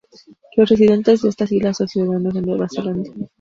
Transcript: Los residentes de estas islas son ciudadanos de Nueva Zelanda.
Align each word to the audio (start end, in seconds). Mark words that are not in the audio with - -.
Los 0.57 0.67
residentes 0.67 1.21
de 1.21 1.29
estas 1.29 1.51
islas 1.51 1.77
son 1.77 1.87
ciudadanos 1.87 2.33
de 2.33 2.41
Nueva 2.41 2.67
Zelanda. 2.67 3.11